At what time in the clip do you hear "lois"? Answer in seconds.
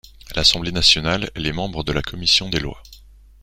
2.59-2.81